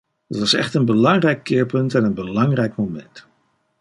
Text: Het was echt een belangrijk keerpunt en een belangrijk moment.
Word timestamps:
Het 0.27 0.39
was 0.39 0.53
echt 0.53 0.73
een 0.73 0.85
belangrijk 0.85 1.43
keerpunt 1.43 1.93
en 1.95 2.03
een 2.03 2.13
belangrijk 2.13 2.75
moment. 2.75 3.27